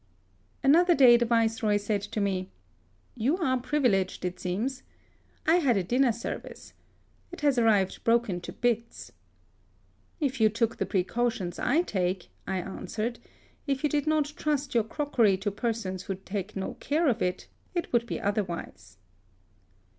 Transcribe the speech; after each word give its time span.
Another 0.63 0.95
day 0.95 1.15
the 1.15 1.25
Viceroy 1.27 1.77
said 1.77 2.01
to 2.01 2.19
me, 2.19 2.49
"You 3.13 3.37
are 3.37 3.59
privileged, 3.59 4.25
it 4.25 4.39
seems. 4.39 4.81
I 5.45 5.57
had 5.57 5.77
a 5.77 5.83
dinner 5.83 6.11
service. 6.11 6.73
It 7.31 7.41
has 7.41 7.59
arrived 7.59 8.03
broken 8.03 8.41
to 8.41 8.51
bits."" 8.51 9.11
If 10.19 10.41
you 10.41 10.49
took 10.49 10.77
the 10.77 10.87
precautions 10.87 11.59
I 11.59 11.83
take," 11.83 12.29
I 12.47 12.57
answered— 12.57 13.19
"if 13.67 13.83
you 13.83 13.89
did 13.91 14.07
not 14.07 14.25
trust 14.35 14.73
your 14.73 14.85
46 14.85 14.85
HISTORY 14.89 14.89
OF 14.89 14.89
crockery 14.89 15.37
to 15.37 15.51
persons 15.51 16.01
who 16.05 16.15
take 16.15 16.55
no 16.55 16.73
care 16.79 17.07
of 17.07 17.21
it— 17.21 17.45
it 17.75 17.93
would 17.93 18.07
be 18.07 18.19
otherwise." 18.19 18.97